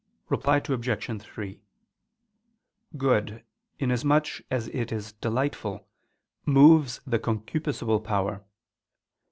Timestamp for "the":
7.05-7.19